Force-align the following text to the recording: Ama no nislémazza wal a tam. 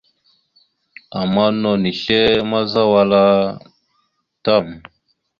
Ama 1.19 1.43
no 1.61 1.71
nislémazza 1.81 2.81
wal 2.91 3.11
a 3.21 3.25
tam. 4.45 4.65